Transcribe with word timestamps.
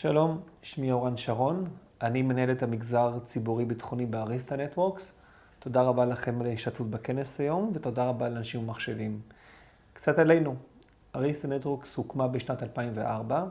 שלום, 0.00 0.40
שמי 0.62 0.92
אורן 0.92 1.16
שרון, 1.16 1.64
אני 2.02 2.22
מנהל 2.22 2.50
את 2.50 2.62
המגזר 2.62 3.18
ציבורי 3.24 3.64
ביטחוני 3.64 4.06
באריסטה 4.06 4.56
נטוורקס. 4.56 5.14
תודה 5.58 5.82
רבה 5.82 6.04
לכם 6.04 6.40
על 6.40 6.46
ההשתתפות 6.46 6.90
בכנס 6.90 7.40
היום, 7.40 7.70
ותודה 7.74 8.04
רבה 8.04 8.28
לאנשים 8.28 8.60
ומחשבים. 8.60 9.20
קצת 9.92 10.18
עלינו, 10.18 10.54
אריסטה 11.16 11.48
נטוורקס 11.48 11.96
הוקמה 11.96 12.28
בשנת 12.28 12.62
2004, 12.62 13.44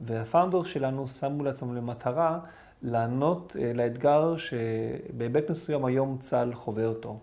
והפאונדר 0.00 0.62
שלנו 0.62 1.08
שמו 1.08 1.44
לעצמם 1.44 1.74
למטרה 1.74 2.38
לענות 2.82 3.56
אה, 3.60 3.72
לאתגר 3.74 4.36
שבהיבט 4.36 5.50
מסוים 5.50 5.84
היום 5.84 6.16
צה"ל 6.20 6.54
חווה 6.54 6.86
אותו. 6.86 7.18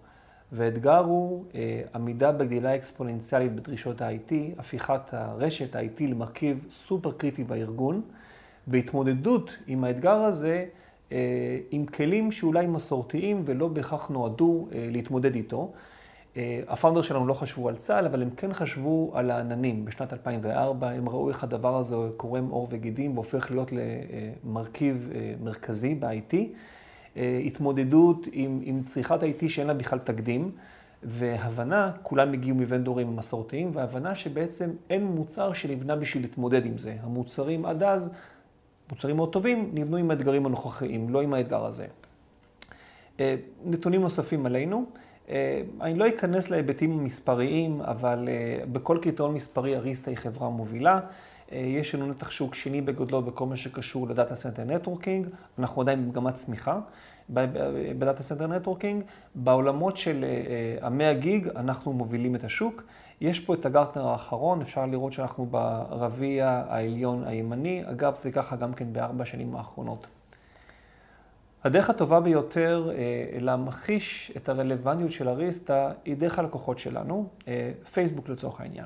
והאתגר 0.51 0.99
הוא 0.99 1.45
אה, 1.55 1.81
עמידה 1.95 2.31
בגדילה 2.31 2.75
אקספוננציאלית 2.75 3.55
בדרישות 3.55 4.01
ה-IT, 4.01 4.33
הפיכת 4.57 5.13
הרשת 5.13 5.75
ה-IT 5.75 6.03
למרכיב 6.03 6.65
סופר 6.69 7.11
קריטי 7.11 7.43
בארגון, 7.43 8.01
והתמודדות 8.68 9.57
עם 9.68 9.84
האתגר 9.84 10.16
הזה 10.16 10.66
אה, 11.12 11.17
עם 11.71 11.85
כלים 11.85 12.31
שאולי 12.31 12.67
מסורתיים 12.67 13.41
ולא 13.45 13.67
בהכרח 13.67 14.09
נועדו 14.09 14.67
להתמודד 14.71 15.35
איתו. 15.35 15.71
הפאונדר 16.68 17.02
שלנו 17.02 17.27
לא 17.27 17.34
חשבו 17.34 17.70
על 17.70 17.76
צה"ל, 17.76 18.05
אבל 18.05 18.21
הם 18.21 18.30
כן 18.30 18.54
חשבו 18.54 19.12
על 19.13 19.31
העננים. 19.31 19.85
בשנת 19.85 20.13
2004 20.13 20.90
הם 20.90 21.09
ראו 21.09 21.30
איך 21.30 21.44
הדבר 21.44 21.77
הזה 21.77 21.95
קורם 22.18 22.49
עור 22.49 22.68
וגידים 22.71 23.13
והופך 23.13 23.52
להיות 23.52 23.71
למרכיב 23.71 25.09
מרכזי 25.43 25.95
ב-IT. 25.95 26.35
התמודדות 27.45 28.27
עם, 28.32 28.59
עם 28.63 28.84
צריכת 28.84 29.20
IT 29.21 29.49
שאין 29.49 29.68
לה 29.68 29.73
בכלל 29.73 29.99
תקדים, 29.99 30.52
והבנה, 31.04 31.91
כולם 32.04 32.34
הגיעו 32.34 32.57
מוונדורים 32.57 33.16
מסורתיים, 33.16 33.71
והבנה 33.73 34.16
שבעצם 34.16 34.70
אין 34.90 35.05
מוצר 35.05 35.54
שנבנה 35.54 35.95
בשביל 35.95 36.23
להתמודד 36.23 36.66
עם 36.66 36.77
זה. 36.77 36.95
המוצרים 37.02 37.66
עד 37.66 37.84
אז, 37.84 38.09
מוצרים 38.93 39.15
מאוד 39.15 39.31
טובים, 39.31 39.70
נבנו 39.73 39.97
עם 39.97 40.11
האתגרים 40.11 40.45
הנוכחיים, 40.45 41.09
לא 41.09 41.21
עם 41.21 41.34
האתגר 41.34 41.65
הזה. 41.65 41.85
נתונים 43.65 44.01
נוספים 44.01 44.45
עלינו. 44.45 44.85
אני 45.81 45.95
לא 45.95 46.07
אכנס 46.07 46.49
להיבטים 46.49 46.91
המספריים, 46.99 47.81
אבל 47.81 48.29
בכל 48.71 48.98
קריטריון 49.01 49.34
מספרי 49.34 49.76
אריסטה 49.76 50.12
היא 50.12 50.18
חברה 50.18 50.49
מובילה. 50.49 50.99
יש 51.55 51.96
לנו 51.96 52.07
נתח 52.07 52.32
שוק 52.32 52.55
שני 52.55 52.82
בגודלו 52.82 53.21
בכל 53.21 53.46
מה 53.46 53.55
שקשור 53.55 54.07
ל 54.07 54.13
data 54.13 54.35
center 54.35 54.63
networking, 54.63 55.27
אנחנו 55.59 55.82
עדיין 55.82 56.05
במגמת 56.05 56.35
צמיחה 56.35 56.79
ב-data 57.29 58.23
center 58.23 58.48
networking. 58.48 59.04
בעולמות 59.35 59.98
של 59.98 60.26
המאה 60.81 61.13
gig 61.13 61.48
אנחנו 61.55 61.93
מובילים 61.93 62.35
את 62.35 62.43
השוק. 62.43 62.84
יש 63.21 63.40
פה 63.40 63.54
את 63.54 63.65
הגרטנר 63.65 64.07
האחרון, 64.07 64.62
אפשר 64.62 64.85
לראות 64.85 65.13
שאנחנו 65.13 65.46
ברביע 65.46 66.63
העליון 66.69 67.24
הימני, 67.24 67.84
אגב 67.85 68.16
זה 68.16 68.31
ככה 68.31 68.56
גם 68.56 68.74
כן 68.74 68.94
בארבע 68.94 69.24
השנים 69.24 69.56
האחרונות. 69.56 70.07
הדרך 71.63 71.90
הטובה 71.90 72.19
ביותר 72.19 72.91
להמחיש 73.40 74.31
את 74.38 74.50
הרלוונטיות 74.50 75.12
של 75.12 75.29
אריסטה 75.29 75.91
היא 76.06 76.18
דרך 76.18 76.40
הלקוחות 76.40 76.79
שלנו, 76.79 77.28
פייסבוק 77.94 78.29
לצורך 78.29 78.62
העניין. 78.62 78.85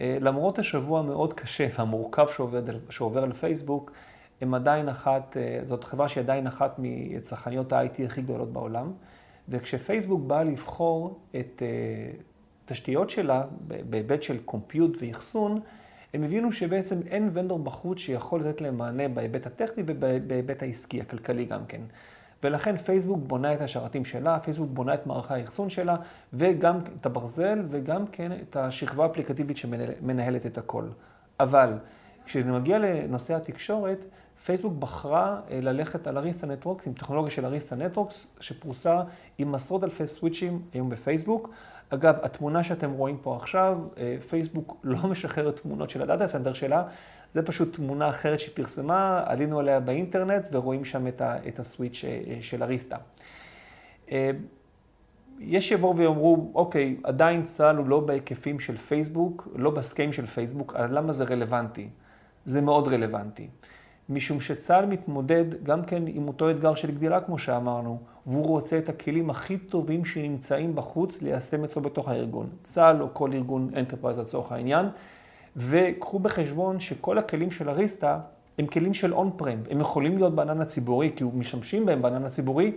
למרות 0.00 0.58
השבוע 0.58 1.00
המאוד 1.00 1.32
קשה 1.32 1.66
והמורכב 1.78 2.26
שעובר 2.90 3.22
על 3.22 3.32
פייסבוק, 3.32 3.92
הם 4.40 4.54
עדיין 4.54 4.88
אחת, 4.88 5.36
זאת 5.66 5.84
חברה 5.84 6.08
שהיא 6.08 6.22
עדיין 6.22 6.46
אחת 6.46 6.74
מצרכניות 6.78 7.72
ה-IT 7.72 8.02
הכי 8.04 8.22
גדולות 8.22 8.52
בעולם, 8.52 8.92
וכשפייסבוק 9.48 10.20
באה 10.26 10.44
לבחור 10.44 11.18
את 11.36 11.62
תשתיות 12.64 13.10
שלה 13.10 13.44
בהיבט 13.60 14.22
של 14.22 14.38
קומפיוט 14.44 14.96
ואחסון, 15.00 15.60
הם 16.14 16.24
הבינו 16.24 16.52
שבעצם 16.52 17.00
אין 17.06 17.30
ונדור 17.32 17.58
בחוץ 17.58 17.98
שיכול 17.98 18.40
לתת 18.40 18.60
להם 18.60 18.78
מענה 18.78 19.08
בהיבט 19.08 19.46
הטכני 19.46 19.82
ובהיבט 19.86 20.62
העסקי, 20.62 21.00
הכלכלי 21.00 21.44
גם 21.44 21.66
כן. 21.66 21.80
ולכן 22.44 22.76
פייסבוק 22.76 23.18
בונה 23.26 23.54
את 23.54 23.60
השרתים 23.60 24.04
שלה, 24.04 24.38
פייסבוק 24.40 24.68
בונה 24.72 24.94
את 24.94 25.06
מערכי 25.06 25.34
האחסון 25.34 25.70
שלה, 25.70 25.96
וגם 26.32 26.78
את 27.00 27.06
הברזל, 27.06 27.62
וגם 27.70 28.06
כן 28.06 28.32
את 28.32 28.56
השכבה 28.56 29.04
האפליקטיבית 29.04 29.56
שמנהלת 29.56 30.46
את 30.46 30.58
הכל. 30.58 30.84
אבל 31.40 31.72
כשנגיע 32.26 32.78
לנושא 32.78 33.34
התקשורת, 33.34 33.98
פייסבוק 34.44 34.72
בחרה 34.78 35.40
ללכת 35.50 36.06
על 36.06 36.18
אריסטה 36.18 36.46
נטוורקס, 36.46 36.86
עם 36.86 36.92
טכנולוגיה 36.92 37.30
של 37.30 37.46
אריסטה 37.46 37.76
נטוורקס, 37.76 38.26
שפרוסה 38.40 39.02
עם 39.38 39.54
עשרות 39.54 39.84
אלפי 39.84 40.06
סוויצ'ים 40.06 40.62
היום 40.72 40.90
בפייסבוק. 40.90 41.50
אגב, 41.90 42.14
התמונה 42.22 42.64
שאתם 42.64 42.90
רואים 42.90 43.16
פה 43.22 43.36
עכשיו, 43.36 43.78
פייסבוק 44.28 44.76
לא 44.84 45.08
משחררת 45.08 45.60
תמונות 45.60 45.90
של 45.90 46.02
ה-data 46.02 46.26
center 46.26 46.52
שלה, 46.52 46.82
זה 47.34 47.42
פשוט 47.42 47.76
תמונה 47.76 48.08
אחרת 48.08 48.40
שהיא 48.40 48.54
פרסמה, 48.54 49.22
עלינו 49.26 49.58
עליה 49.58 49.80
באינטרנט 49.80 50.48
ורואים 50.52 50.84
שם 50.84 51.06
את 51.20 51.58
ה-switch 51.58 52.04
של 52.40 52.62
אריסטה. 52.62 52.96
יש 55.38 55.68
שיבואו 55.68 55.96
ויאמרו, 55.96 56.50
אוקיי, 56.54 56.96
עדיין 57.04 57.42
צה"ל 57.42 57.76
הוא 57.76 57.88
לא 57.88 58.00
בהיקפים 58.00 58.60
של 58.60 58.76
פייסבוק, 58.76 59.48
לא 59.54 59.70
ב-scale 59.70 60.12
של 60.12 60.26
פייסבוק, 60.26 60.74
אז 60.76 60.92
למה 60.92 61.12
זה 61.12 61.24
רלוונטי? 61.24 61.88
זה 62.44 62.60
מאוד 62.60 62.88
רלוונטי. 62.88 63.48
משום 64.08 64.40
שצה"ל 64.40 64.86
מתמודד 64.86 65.64
גם 65.64 65.84
כן 65.84 66.02
עם 66.06 66.28
אותו 66.28 66.50
אתגר 66.50 66.74
של 66.74 66.90
גדילה, 66.90 67.20
כמו 67.20 67.38
שאמרנו, 67.38 67.98
והוא 68.26 68.46
רוצה 68.46 68.78
את 68.78 68.88
הכלים 68.88 69.30
הכי 69.30 69.58
טובים 69.58 70.04
שנמצאים 70.04 70.74
בחוץ 70.74 71.22
ליישם 71.22 71.64
אצלו 71.64 71.82
בתוך 71.82 72.08
הארגון. 72.08 72.48
צה"ל 72.62 73.02
או 73.02 73.08
כל 73.12 73.32
ארגון 73.32 73.70
enterprise 73.76 74.18
לצורך 74.18 74.52
העניין. 74.52 74.86
וקחו 75.56 76.18
בחשבון 76.18 76.80
שכל 76.80 77.18
הכלים 77.18 77.50
של 77.50 77.68
אריסטה 77.68 78.20
הם 78.58 78.66
כלים 78.66 78.94
של 78.94 79.14
on-prem. 79.14 79.58
הם 79.70 79.80
יכולים 79.80 80.16
להיות 80.18 80.34
בענן 80.34 80.60
הציבורי, 80.60 81.12
כי 81.16 81.24
משתמשים 81.34 81.86
בהם 81.86 82.02
בענן 82.02 82.24
הציבורי, 82.24 82.72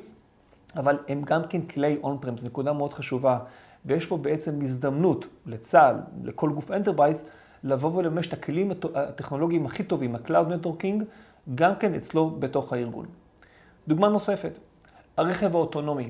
אבל 0.76 0.98
הם 1.08 1.22
גם 1.22 1.42
כן 1.50 1.62
כלי 1.62 1.98
on-prem, 2.04 2.38
זו 2.38 2.46
נקודה 2.46 2.74
מאוד 2.74 2.94
חשובה. 2.94 3.40
ויש 3.86 4.06
פה 4.06 4.18
בעצם 4.18 4.62
הזדמנות 4.62 5.28
לצה"ל, 5.46 5.96
לכל 6.24 6.50
גוף 6.50 6.72
enterprise, 6.72 7.30
לבוא 7.64 7.92
ולממש 7.96 8.28
את 8.28 8.34
הכלים 8.34 8.72
הטכנולוגיים 8.96 9.66
הכי 9.66 9.84
טובים, 9.84 10.16
ה-Cloud 10.16 10.66
Networking, 10.66 11.04
גם 11.56 11.76
כן 11.76 11.94
אצלו 11.94 12.30
בתוך 12.30 12.74
הארגון. 12.74 13.06
דוגמה 13.88 14.10
נוספת, 14.10 14.58
הרכב 15.18 15.56
האוטונומי. 15.56 16.10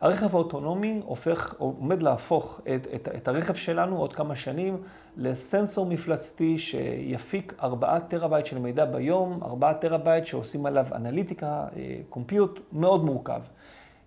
הרכב 0.00 0.34
האוטונומי 0.34 1.00
הופך, 1.04 1.54
עומד 1.58 2.02
להפוך 2.02 2.60
את, 2.74 2.86
את, 2.94 3.08
את 3.16 3.28
הרכב 3.28 3.54
שלנו 3.54 3.98
עוד 3.98 4.12
כמה 4.12 4.36
שנים 4.36 4.78
לסנסור 5.16 5.86
מפלצתי 5.86 6.58
שיפיק 6.58 7.54
4 7.62 7.98
טראבייט 8.00 8.46
של 8.46 8.58
מידע 8.58 8.84
ביום, 8.84 9.40
4 9.42 9.72
טראבייט 9.72 10.26
שעושים 10.26 10.66
עליו 10.66 10.86
אנליטיקה, 10.94 11.64
compute, 12.08 12.60
מאוד 12.72 13.04
מורכב. 13.04 13.40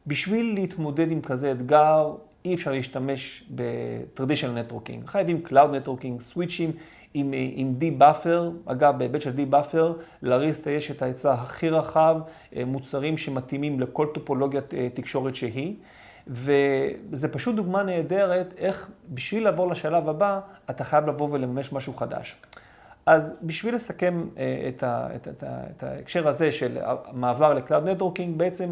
בשביל 0.07 0.53
להתמודד 0.53 1.11
עם 1.11 1.21
כזה 1.21 1.51
אתגר, 1.51 2.13
אי 2.45 2.55
אפשר 2.55 2.71
להשתמש 2.71 3.43
ב-Traditional 3.55 4.71
Networking. 4.71 5.07
חייבים 5.07 5.41
Cloud 5.45 5.87
Networking, 5.87 6.21
סוויצ'ים 6.21 6.71
עם, 7.13 7.33
עם 7.33 7.73
Deep 7.79 8.13
Buffer. 8.13 8.71
אגב, 8.71 8.97
בהיבט 8.97 9.21
של 9.21 9.33
Deep 9.35 9.59
Buffer, 9.59 10.01
לאריסטה 10.23 10.71
יש 10.71 10.91
את 10.91 11.01
ההיצע 11.01 11.33
הכי 11.33 11.69
רחב, 11.69 12.17
מוצרים 12.65 13.17
שמתאימים 13.17 13.79
לכל 13.79 14.07
טופולוגיית 14.13 14.73
תקשורת 14.93 15.35
שהיא. 15.35 15.75
וזה 16.27 17.33
פשוט 17.33 17.55
דוגמה 17.55 17.83
נהדרת 17.83 18.53
איך 18.57 18.91
בשביל 19.09 19.43
לעבור 19.43 19.67
לשלב 19.67 20.09
הבא, 20.09 20.39
אתה 20.69 20.83
חייב 20.83 21.07
לבוא 21.07 21.27
ולממש 21.31 21.73
משהו 21.73 21.93
חדש. 21.93 22.35
אז 23.09 23.39
בשביל 23.43 23.75
לסכם 23.75 24.27
את, 24.67 24.83
ה, 24.83 25.07
את, 25.15 25.27
את, 25.27 25.43
את 25.43 25.83
ההקשר 25.83 26.27
הזה 26.27 26.51
של 26.51 26.77
מעבר 27.13 27.53
ל-Cloud 27.53 27.99
Networking, 27.99 28.29
בעצם 28.37 28.71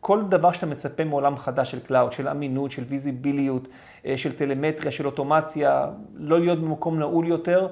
כל 0.00 0.22
דבר 0.28 0.52
שאתה 0.52 0.66
מצפה 0.66 1.04
מעולם 1.04 1.36
חדש 1.36 1.70
של 1.70 1.78
Cloud, 1.88 2.12
של 2.12 2.28
אמינות, 2.28 2.70
של 2.70 2.84
ויזיביליות, 2.88 3.68
של 4.16 4.36
טלמטריה, 4.36 4.92
של 4.92 5.06
אוטומציה, 5.06 5.86
לא 6.16 6.40
להיות 6.40 6.58
במקום 6.58 6.98
נעול 6.98 7.26
יותר, 7.26 7.68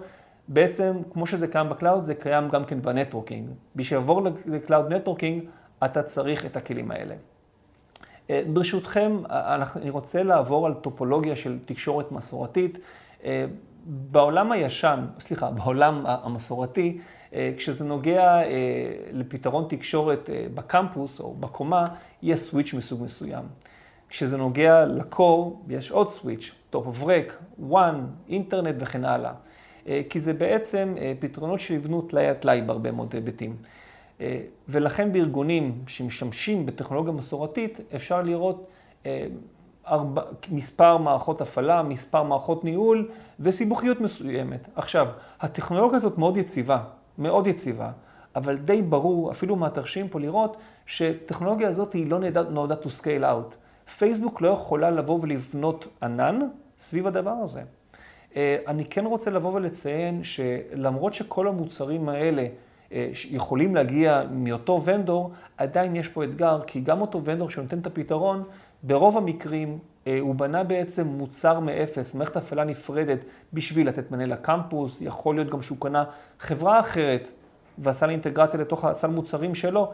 בעצם 0.49 0.97
כמו 1.12 1.27
שזה 1.27 1.49
קיים 1.49 1.69
ב-Cloud, 1.69 2.03
זה 2.03 2.15
קיים 2.15 2.49
גם 2.49 2.65
כן 2.65 2.83
ב-Networking. 2.83 3.45
בשביל 3.77 3.99
לעבור 3.99 4.22
ל-Cloud 4.22 4.92
Networking, 4.92 5.45
אתה 5.84 6.03
צריך 6.03 6.47
את 6.47 6.57
הכלים 6.57 6.91
האלה. 6.91 7.15
ברשותכם, 8.53 9.19
אני 9.77 9.91
רוצה 9.91 10.22
לעבור 10.22 10.66
על 10.66 10.75
טופולוגיה 10.75 11.37
של 11.37 11.59
תקשורת 11.65 12.13
מסורתית. 12.13 12.78
בעולם 13.86 14.53
הישן, 14.53 15.06
סליחה, 15.21 15.50
בעולם 15.50 16.04
המסורתי, 16.06 16.98
כשזה 17.56 17.84
נוגע 17.84 18.41
לפתרון 19.12 19.66
תקשורת 19.68 20.30
בקמפוס 20.54 21.21
או 21.21 21.34
בקומה, 21.34 21.88
יש 22.22 22.41
סוויץ' 22.41 22.74
מסוג 22.74 23.03
מסוים. 23.03 23.44
כשזה 24.09 24.36
נוגע 24.36 24.84
לקור, 24.84 25.65
יש 25.68 25.91
עוד 25.91 26.10
סוויץ', 26.10 26.54
top 26.72 26.77
of 26.77 27.04
rack, 27.04 27.60
one, 27.71 27.97
אינטרנט 28.28 28.74
וכן 28.78 29.04
הלאה. 29.04 29.33
כי 30.09 30.21
זה 30.21 30.32
בעצם 30.32 30.94
פתרונות 31.18 31.60
שנבנו 31.60 32.03
טלאי 32.03 32.27
על 32.27 32.34
טלאי 32.34 32.62
בהרבה 32.62 32.92
מאוד 32.92 33.15
היבטים. 33.15 33.56
ולכן 34.68 35.12
בארגונים 35.12 35.82
שמשמשים 35.86 36.66
בטכנולוגיה 36.66 37.12
מסורתית, 37.12 37.80
אפשר 37.94 38.22
לראות 38.22 38.68
ארבע, 39.88 40.22
מספר 40.50 40.97
מערכות 40.97 41.41
הפעלה, 41.41 41.83
מספר 41.83 42.22
מערכות 42.22 42.65
ניהול 42.65 43.09
וסיבוכיות 43.41 44.00
מסוימת. 44.00 44.68
עכשיו, 44.77 45.09
הטכנולוגיה 45.41 45.97
הזאת 45.97 46.18
מאוד 46.18 46.36
יציבה. 46.36 46.78
מאוד 47.18 47.47
יציבה, 47.47 47.91
אבל 48.36 48.56
די 48.56 48.83
ברור, 48.83 49.30
אפילו 49.30 49.56
מהתרשים 49.56 50.09
פה 50.09 50.21
לראות, 50.21 50.56
שטכנולוגיה 50.86 51.68
הזאת 51.68 51.92
היא 51.92 52.10
לא 52.10 52.18
נועדה 52.50 52.74
to 52.74 52.86
scale 53.00 53.22
out. 53.22 53.54
פייסבוק 53.98 54.41
לא 54.41 54.48
יכולה 54.48 54.91
לבוא 54.91 55.18
ולבנות 55.22 55.86
ענן 56.03 56.41
סביב 56.78 57.06
הדבר 57.06 57.30
הזה. 57.30 57.62
אה, 58.36 58.56
אני 58.66 58.84
כן 58.84 59.06
רוצה 59.06 59.30
לבוא 59.30 59.54
ולציין 59.54 60.24
שלמרות 60.24 61.15
שכל 61.15 61.48
המוצרים 61.48 62.09
האלה 62.09 62.47
אה, 62.92 63.10
יכולים 63.30 63.74
להגיע 63.74 64.22
מאותו 64.30 64.82
vendor, 64.84 65.33
עדיין 65.56 65.97
יש 65.97 66.09
פה 66.09 66.24
אתגר, 66.24 66.60
כי 66.66 66.80
גם 66.80 67.00
אותו 67.00 67.24
vendor 67.24 67.51
שנותן 67.50 67.78
את 67.78 67.86
הפתרון, 67.86 68.44
ברוב 68.86 69.16
המקרים 69.16 69.78
אה, 70.06 70.18
הוא 70.21 70.34
בנה 70.34 70.65
בעצם 70.65 71.06
מוצר 71.06 71.60
מאפס, 71.60 72.15
מערכת 72.15 72.36
הפעלה 72.36 72.65
נפרדת 72.65 73.24
בשביל 73.53 73.88
לתת 73.88 74.10
מענה 74.10 74.27
לקמפוס, 74.27 75.03
יכול 75.03 75.34
להיות 75.34 75.50
גם 75.50 75.62
שהוא 75.62 75.78
קנה 75.80 76.04
חברה 76.38 76.80
אחרת 76.80 77.30
ועשה 77.78 78.06
לה 78.06 78.12
אינטגרציה 78.12 78.60
לתוך 78.60 78.84
הסל 78.84 79.10
מוצרים 79.10 79.54
שלו 79.54 79.92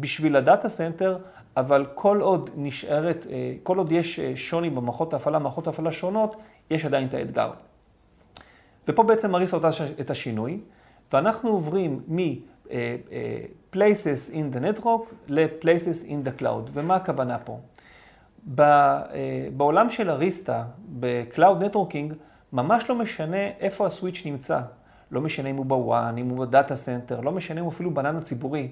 בשביל 0.00 0.36
ה-data 0.36 0.68
center, 0.68 1.18
אבל 1.56 1.86
כל 1.94 2.20
עוד 2.20 2.50
נשארת, 2.56 3.26
כל 3.62 3.78
עוד 3.78 3.92
יש 3.92 4.20
שוני 4.20 4.70
במערכות 4.70 5.12
ההפעלה, 5.12 5.38
מערכות 5.38 5.66
ההפעלה 5.66 5.92
שונות, 5.92 6.36
יש 6.70 6.84
עדיין 6.84 7.08
את 7.08 7.14
האתגר. 7.14 7.50
ופה 8.88 9.02
בעצם 9.02 9.30
אריסטה 9.30 9.54
עושה 9.54 9.68
את 10.00 10.10
השינוי, 10.10 10.60
ואנחנו 11.12 11.50
עוברים 11.50 12.00
מ-places 12.08 12.72
in 14.32 14.54
the 14.54 14.60
network 14.60 15.14
ל-places 15.28 16.08
in 16.08 16.26
the 16.26 16.40
cloud. 16.40 16.70
ומה 16.72 16.94
הכוונה 16.96 17.38
פה? 17.38 17.58
בעולם 19.56 19.90
של 19.90 20.10
אריסטה, 20.10 20.64
ב-Cloud 21.00 21.74
Networking, 21.74 22.14
ממש 22.52 22.90
לא 22.90 22.94
משנה 22.94 23.46
איפה 23.60 23.86
ה-switch 23.86 24.22
נמצא. 24.26 24.60
לא 25.10 25.20
משנה 25.20 25.50
אם 25.50 25.56
הוא 25.56 25.66
ב-WAN, 25.66 26.18
אם 26.18 26.28
הוא 26.28 26.46
ב-data 26.46 26.76
center, 26.76 27.20
לא 27.20 27.32
משנה 27.32 27.60
אם 27.60 27.64
הוא 27.64 27.72
אפילו 27.72 27.94
בענן 27.94 28.16
הציבורי. 28.16 28.68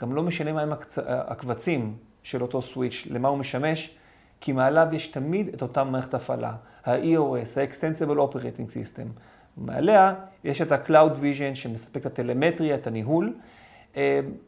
גם 0.00 0.14
לא 0.14 0.22
משנה 0.22 0.52
מהם 0.52 0.72
הקבצים 1.06 1.96
של 2.22 2.42
אותו 2.42 2.62
סוויץ', 2.62 3.06
למה 3.10 3.28
הוא 3.28 3.38
משמש. 3.38 3.96
כי 4.40 4.52
מעליו 4.52 4.88
יש 4.92 5.06
תמיד 5.06 5.48
את 5.48 5.62
אותה 5.62 5.84
מערכת 5.84 6.14
הפעלה, 6.14 6.52
ה-EOS, 6.84 7.60
ה-Extensible 7.60 8.16
Operating 8.16 8.70
System. 8.70 9.20
מעליה 9.56 10.14
יש 10.44 10.62
את 10.62 10.72
ה-Cloud 10.72 11.14
Vision 11.20 11.54
שמספק 11.54 12.00
את 12.00 12.06
הטלמטריה, 12.06 12.74
את 12.74 12.86
הניהול, 12.86 13.26
אה, 13.26 13.40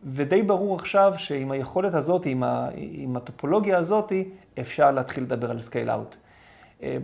ודי 0.05 0.43
ברור 0.43 0.77
עכשיו 0.77 1.15
שעם 1.17 1.51
היכולת 1.51 1.95
הזאת, 1.95 2.27
עם, 2.27 2.43
ה, 2.43 2.69
עם 2.75 3.17
הטופולוגיה 3.17 3.79
הזאת, 3.79 4.13
אפשר 4.61 4.91
להתחיל 4.91 5.25
לדבר 5.25 5.51
על 5.51 5.59
Out. 5.87 6.15
אה, 6.83 6.97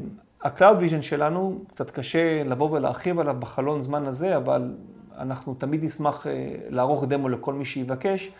ה-Cloud 0.43 0.81
Vision 0.81 1.02
שלנו, 1.02 1.58
קצת 1.69 1.91
קשה 1.91 2.44
לבוא 2.44 2.70
ולהרחיב 2.70 3.20
עליו 3.20 3.37
בחלון 3.38 3.81
זמן 3.82 4.06
הזה, 4.06 4.37
אבל 4.37 4.75
אנחנו 5.19 5.55
תמיד 5.55 5.85
נשמח 5.85 6.26
אה, 6.26 6.55
לערוך 6.69 7.05
דמו 7.05 7.29
לכל 7.29 7.55
מי 7.55 7.64
שיבקש. 7.64 8.32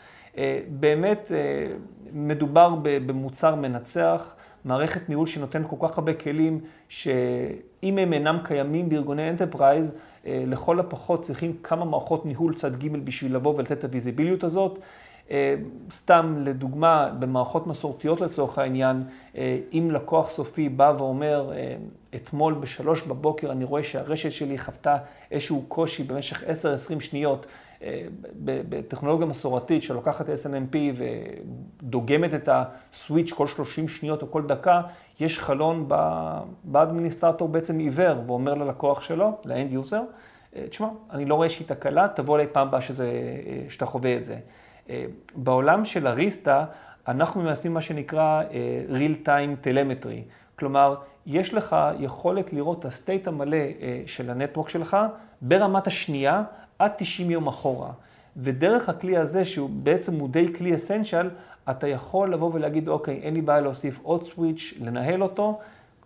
באמת 0.69 1.33
מדובר 2.12 2.75
במוצר 2.83 3.55
מנצח, 3.55 4.35
מערכת 4.64 5.08
ניהול 5.08 5.26
שנותן 5.26 5.62
כל 5.69 5.76
כך 5.81 5.99
הרבה 5.99 6.14
כלים, 6.14 6.61
שאם 6.88 7.99
הם 7.99 8.12
אינם 8.12 8.38
קיימים 8.44 8.88
בארגוני 8.88 9.31
enterprise, 9.31 9.99
אה, 10.26 10.44
לכל 10.46 10.81
הפחות 10.81 11.22
צריכים 11.22 11.56
כמה 11.62 11.84
מערכות 11.84 12.26
ניהול 12.26 12.55
צד 12.55 12.84
ג' 12.84 12.96
בשביל 12.96 13.34
לבוא 13.34 13.55
ולתת 13.56 13.72
את 13.72 13.84
הוויזיביליות 13.84 14.44
הזאת. 14.44 14.78
אה, 15.31 15.55
סתם 15.91 16.37
לדוגמה, 16.44 17.11
במערכות 17.19 17.67
מסורתיות 17.67 18.21
לצורך 18.21 18.59
העניין, 18.59 19.03
אה, 19.37 19.59
אם 19.73 19.88
לקוח 19.91 20.31
סופי 20.31 20.69
בא 20.69 20.94
ואומר, 20.99 21.53
אתמול 22.15 22.55
בשלוש 22.55 23.03
בבוקר 23.03 23.53
אני 23.53 23.65
רואה 23.65 23.85
שהרשת 23.85 24.32
שלי 24.32 24.59
חוותה 24.59 24.97
איזשהו 25.31 25.65
קושי 25.69 26.03
במשך 26.03 26.43
10-20 26.43 27.00
שניות, 27.00 27.47
בטכנולוגיה 28.44 29.26
מסורתית 29.26 29.82
שלוקחת 29.82 30.26
SNMP 30.29 30.76
ודוגמת 30.94 32.35
את 32.35 32.49
ה-switch 32.53 33.32
כל 33.32 33.47
30 33.47 33.88
שניות 33.88 34.23
או 34.23 34.31
כל 34.31 34.43
דקה, 34.47 34.82
יש 35.21 35.38
חלון 35.38 35.88
בו 36.65 36.74
ה-administrator 36.74 37.49
בעצם 37.49 37.79
עיוור 37.79 38.17
ואומר 38.26 38.55
ללקוח 38.55 39.00
שלו, 39.00 39.38
ל-end 39.44 39.73
user, 39.73 40.03
תשמע, 40.71 40.88
אני 41.11 41.25
לא 41.25 41.35
רואה 41.35 41.49
שהייתה 41.49 41.69
תקלה, 41.69 42.09
תבוא 42.09 42.37
אליי 42.37 42.47
פעם 42.53 42.69
הבאה 42.69 42.81
שאתה 43.69 43.87
חווה 43.87 44.17
את 44.17 44.25
זה. 44.25 44.38
בעולם 45.37 45.85
של 45.85 46.07
אריסטה, 46.07 46.65
אנחנו 47.09 47.43
מיישמים 47.43 47.75
מה 47.75 47.81
שנקרא 47.81 48.43
real 48.91 49.27
time 49.27 49.67
telemetry. 49.67 50.31
כלומר, 50.59 50.95
יש 51.27 51.55
לך 51.55 51.77
יכולת 51.99 52.53
לראות 52.53 52.79
את 52.79 52.85
הסטייט 52.85 53.29
המלא 53.29 53.57
של 54.07 54.31
הנטוורק 54.31 54.69
שלך 54.69 54.97
ברמת 55.43 55.87
השנייה 55.87 56.43
עד 56.79 56.91
90 56.97 57.31
יום 57.31 57.47
אחורה. 57.47 57.91
ודרך 58.37 58.89
הכלי 58.89 59.17
הזה, 59.17 59.45
שהוא 59.45 59.71
בעצם 59.73 60.21
הוא 60.21 60.29
די 60.29 60.55
כלי 60.55 60.75
אסנשיאל, 60.75 61.31
אתה 61.71 61.89
יכול 61.89 62.33
לבוא 62.33 62.51
ולהגיד, 62.55 62.89
אוקיי, 62.89 63.21
אין 63.23 63.35
לי 63.35 63.41
בעיה 63.41 63.61
להוסיף 63.61 64.01
עוד 64.03 64.25
סוויץ', 64.25 64.75
לנהל 64.81 65.23
אותו. 65.23 65.59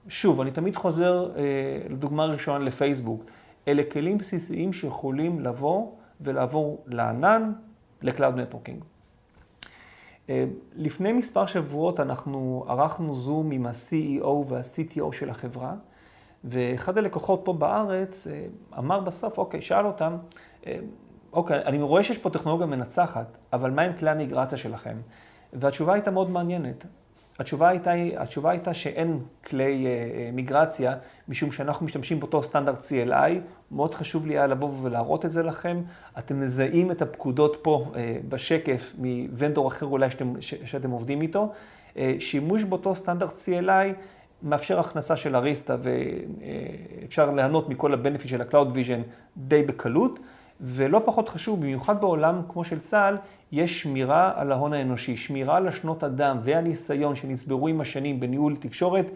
שוב, 0.08 0.40
אני 0.40 0.50
תמיד 0.50 0.76
חוזר 0.76 1.30
אה, 1.36 1.42
לדוגמה 1.88 2.24
ראשונה 2.24 2.64
לפייסבוק. 2.64 3.24
אלה 3.68 3.82
כלים 3.92 4.18
בסיסיים 4.18 4.72
שיכולים 4.72 5.40
לבוא 5.40 5.86
ולעבור 6.20 6.84
לענן, 6.86 7.52
Networking. 8.04 8.84
אה, 10.30 10.44
לפני 10.74 11.12
מספר 11.12 11.46
שבועות 11.46 12.00
אנחנו 12.00 12.64
ערכנו 12.68 13.14
זום 13.14 13.50
עם 13.50 13.66
ה-CEO 13.66 14.26
וה-CTO 14.26 15.12
של 15.12 15.30
החברה, 15.30 15.74
ואחד 16.44 16.98
הלקוחות 16.98 17.40
פה 17.44 17.52
בארץ 17.52 18.26
אה, 18.26 18.46
אמר 18.78 19.00
בסוף, 19.00 19.38
אוקיי, 19.38 19.62
שאל 19.62 19.86
אותם, 19.86 20.16
אה, 20.66 20.78
אוקיי, 21.32 21.64
אני 21.64 21.82
רואה 21.82 22.04
שיש 22.04 22.18
פה 22.18 22.30
טכנולוגיה 22.30 22.66
מנצחת, 22.66 23.38
אבל 23.52 23.70
מה 23.70 23.82
עם 23.82 23.92
כלי 23.92 24.10
המיגרציה 24.10 24.58
שלכם? 24.58 24.96
והתשובה 25.52 25.92
הייתה 25.94 26.10
מאוד 26.10 26.30
מעניינת. 26.30 26.84
התשובה 27.38 27.68
הייתה, 27.68 27.92
התשובה 28.16 28.50
הייתה 28.50 28.74
שאין 28.74 29.20
כלי 29.46 29.86
uh, 29.86 30.34
מיגרציה, 30.34 30.96
משום 31.28 31.52
שאנחנו 31.52 31.86
משתמשים 31.86 32.20
באותו 32.20 32.42
סטנדרט 32.42 32.84
CLI. 32.84 33.32
מאוד 33.70 33.94
חשוב 33.94 34.26
לי 34.26 34.34
היה 34.34 34.46
לבוא 34.46 34.70
ולהראות 34.82 35.24
את 35.24 35.30
זה 35.30 35.42
לכם. 35.42 35.82
אתם 36.18 36.40
מזהים 36.40 36.90
את 36.90 37.02
הפקודות 37.02 37.56
פה 37.62 37.86
uh, 37.92 37.96
בשקף 38.28 38.92
מוונדור 38.98 39.68
אחר 39.68 39.86
אולי 39.86 40.10
שאתם, 40.10 40.32
ש, 40.40 40.54
שאתם 40.54 40.90
עובדים 40.90 41.22
איתו. 41.22 41.52
Uh, 41.94 41.98
שימוש 42.18 42.64
באותו 42.64 42.96
סטנדרט 42.96 43.34
CLI 43.34 43.94
מאפשר 44.42 44.80
הכנסה 44.80 45.16
של 45.16 45.36
אריסטה 45.36 45.76
ואפשר 47.02 47.30
ליהנות 47.30 47.68
מכל 47.68 47.94
הבנפיט 47.94 48.28
של 48.28 48.40
ה-Cloud 48.40 48.74
Vision 48.74 49.02
די 49.36 49.62
בקלות. 49.62 50.18
ולא 50.60 51.02
פחות 51.04 51.28
חשוב, 51.28 51.60
במיוחד 51.60 52.00
בעולם 52.00 52.42
כמו 52.48 52.64
של 52.64 52.78
צה"ל, 52.78 53.16
יש 53.52 53.82
שמירה 53.82 54.32
על 54.36 54.52
ההון 54.52 54.72
האנושי, 54.72 55.16
שמירה 55.16 55.56
על 55.56 55.68
השנות 55.68 56.04
אדם 56.04 56.38
והניסיון 56.42 57.16
שנצברו 57.16 57.68
עם 57.68 57.80
השנים 57.80 58.20
בניהול 58.20 58.56
תקשורת. 58.56 59.10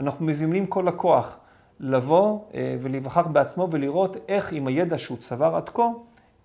אנחנו 0.00 0.26
מזמנים 0.26 0.66
כל 0.66 0.84
לקוח 0.86 1.38
לבוא 1.80 2.38
אה, 2.54 2.76
ולהיווכח 2.80 3.26
בעצמו 3.26 3.68
ולראות 3.70 4.16
איך 4.28 4.52
עם 4.52 4.66
הידע 4.66 4.98
שהוא 4.98 5.18
צבר 5.18 5.56
עד 5.56 5.68
כה, 5.68 5.88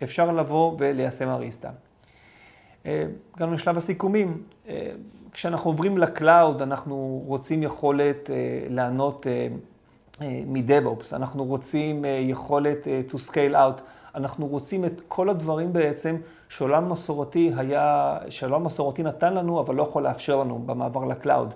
אפשר 0.04 0.32
לבוא 0.32 0.76
וליישם 0.80 1.30
אריסטה. 1.30 1.70
אה, 2.86 3.06
גם 3.38 3.54
לשלב 3.54 3.78
הסיכומים, 3.78 4.42
אה, 4.68 4.92
כשאנחנו 5.32 5.70
עוברים 5.70 5.98
ל-cloud, 5.98 6.62
אנחנו 6.62 7.24
רוצים 7.26 7.64
יכולת 7.64 8.30
ליהנות 8.70 9.26
מ-DevOps, 10.22 11.16
אנחנו 11.16 11.46
רוצים 11.46 12.06
יכולת 12.22 12.88
to 13.10 13.16
scale 13.16 13.54
out. 13.54 13.82
אנחנו 14.16 14.48
רוצים 14.48 14.86
את 14.86 15.02
כל 15.08 15.30
הדברים 15.30 15.74
בעצם 15.74 16.16
שעולם 16.50 16.90
מסורתי 16.90 17.52
היה, 17.58 18.18
שעולם 18.30 18.64
מסורתי 18.64 19.04
נתן 19.04 19.34
לנו, 19.34 19.60
אבל 19.60 19.76
לא 19.76 19.84
יכול 19.84 20.04
לאפשר 20.04 20.36
לנו 20.36 20.60
במעבר 20.66 21.06
ל-cloud. 21.06 21.54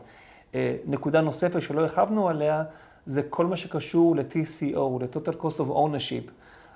אה, 0.55 0.75
נקודה 0.85 1.21
נוספת 1.21 1.61
שלא 1.61 1.81
הרחבנו 1.81 2.29
עליה, 2.29 2.63
זה 3.05 3.21
כל 3.23 3.45
מה 3.45 3.57
שקשור 3.57 4.15
ל-TCO, 4.15 4.77
ל-Total 5.01 5.43
Cost 5.43 5.57
of 5.57 5.71
Ownership. 5.71 6.31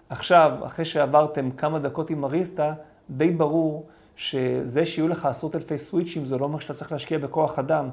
עכשיו, 0.10 0.52
אחרי 0.66 0.86
שעברתם 0.86 1.52
כמה 1.52 1.80
דקות 1.80 2.10
עם 2.10 2.26
אריסטה, 2.26 2.74
די 3.10 3.30
ברור 3.30 3.86
שזה 4.16 4.86
שיהיו 4.86 5.08
לך 5.08 5.26
עשרות 5.26 5.56
אלפי 5.56 5.78
סוויצ'ים, 5.78 6.26
זה 6.26 6.38
לא 6.38 6.44
אומר 6.44 6.60
שאתה 6.60 6.74
צריך 6.74 6.92
להשקיע 6.92 7.18
בכוח 7.18 7.60
אדם. 7.60 7.90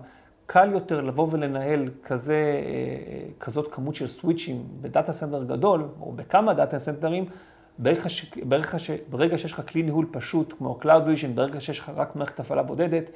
קל 0.52 0.72
יותר 0.72 1.00
לבוא 1.00 1.28
ולנהל 1.30 1.88
כזה, 2.04 2.34
אה, 2.34 3.30
כזאת 3.40 3.68
כמות 3.72 3.94
של 3.94 4.08
סוויצ'ים 4.08 4.62
ב-data 4.80 5.12
center 5.12 5.44
גדול, 5.44 5.88
או 6.00 6.12
בכמה 6.12 6.54
data 6.54 6.78
center-ים, 6.78 7.24
ברגע, 7.78 8.08
ש... 8.08 8.30
ברגע, 8.42 8.78
ש... 8.78 8.90
ברגע 9.10 9.38
שיש 9.38 9.52
לך 9.52 9.62
כלי 9.68 9.82
ניהול 9.82 10.06
פשוט, 10.10 10.54
כמו 10.58 10.78
Cloud 10.82 10.86
Vision, 10.86 11.28
ברגע 11.34 11.60
שיש 11.60 11.78
לך 11.78 11.92
רק 11.96 12.16
מערכת 12.16 12.40
הפעלה 12.40 12.62
בודדת, 12.62 13.10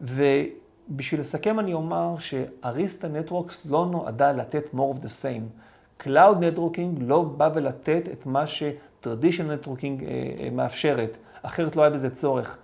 ובשביל 0.00 1.20
לסכם 1.20 1.60
אני 1.60 1.74
אומר 1.74 2.14
שאריסטה 2.18 3.08
נטוורקס 3.08 3.66
לא 3.66 3.86
נועדה 3.86 4.32
לתת 4.32 4.64
more 4.74 4.96
of 4.96 5.04
the 5.04 5.22
same. 5.22 5.62
Cloud 6.02 6.36
Networking 6.40 7.00
לא 7.00 7.22
בא 7.22 7.50
ולתת 7.54 8.02
את 8.12 8.26
מה 8.26 8.46
ש-Traditional 8.46 9.64
Networking 9.64 10.02
אה, 10.02 10.08
אה, 10.40 10.50
מאפשרת, 10.52 11.16
אחרת 11.42 11.76
לא 11.76 11.82
היה 11.82 11.90
בזה 11.90 12.14
צורך. 12.14 12.58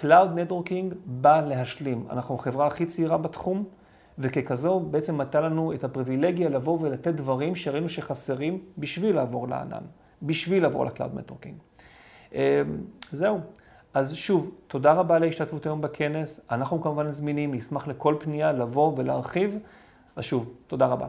Cloud 0.00 0.28
Networking 0.36 0.94
בא 1.06 1.40
להשלים. 1.40 2.06
אנחנו 2.10 2.34
החברה 2.34 2.66
הכי 2.66 2.86
צעירה 2.86 3.18
בתחום, 3.18 3.64
וככזו 4.18 4.80
בעצם 4.80 5.20
נתן 5.20 5.42
לנו 5.42 5.72
את 5.72 5.84
הפריבילגיה 5.84 6.48
לבוא 6.48 6.78
ולתת 6.80 7.14
דברים 7.14 7.56
שראינו 7.56 7.88
שחסרים 7.88 8.58
בשביל 8.78 9.16
לעבור 9.16 9.48
לענן. 9.48 9.82
בשביל 10.22 10.62
לעבור 10.62 10.86
ל-Cloud 10.86 11.14
Networking. 11.14 11.56
זהו. 13.12 13.40
אז 13.94 14.14
שוב, 14.14 14.50
תודה 14.66 14.92
רבה 14.92 15.16
על 15.16 15.22
ההשתתפות 15.22 15.66
היום 15.66 15.80
בכנס. 15.80 16.46
אנחנו 16.50 16.82
כמובן 16.82 17.12
זמינים, 17.12 17.54
נשמח 17.54 17.88
לכל 17.88 18.14
פנייה 18.20 18.52
לבוא 18.52 18.92
ולהרחיב. 18.96 19.58
אז 20.16 20.24
שוב, 20.24 20.54
תודה 20.66 20.86
רבה. 20.86 21.06